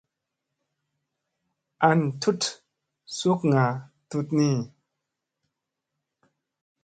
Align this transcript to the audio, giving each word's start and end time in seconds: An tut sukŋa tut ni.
An 1.89 2.01
tut 2.21 2.41
sukŋa 3.17 3.65
tut 4.09 4.27
ni. 4.37 4.49